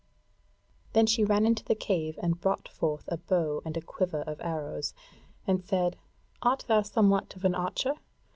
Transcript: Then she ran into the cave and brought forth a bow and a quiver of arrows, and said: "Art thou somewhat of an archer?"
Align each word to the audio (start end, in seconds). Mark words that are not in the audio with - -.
Then 0.93 1.05
she 1.05 1.23
ran 1.23 1.45
into 1.45 1.63
the 1.63 1.75
cave 1.75 2.17
and 2.23 2.41
brought 2.41 2.67
forth 2.67 3.03
a 3.09 3.17
bow 3.17 3.61
and 3.63 3.77
a 3.77 3.81
quiver 3.81 4.23
of 4.23 4.41
arrows, 4.41 4.95
and 5.45 5.63
said: 5.63 5.95
"Art 6.41 6.63
thou 6.67 6.81
somewhat 6.81 7.35
of 7.35 7.45
an 7.45 7.53
archer?" 7.53 7.93